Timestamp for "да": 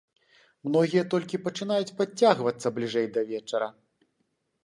3.17-3.21